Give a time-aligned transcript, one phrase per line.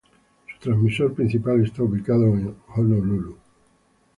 [0.47, 3.37] Su transmisor principal está ubicado en Honolulu.